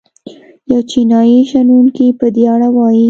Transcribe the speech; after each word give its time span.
یو 0.71 0.79
چینايي 0.89 1.39
شنونکی 1.49 2.07
په 2.19 2.27
دې 2.35 2.43
اړه 2.53 2.67
وايي. 2.75 2.99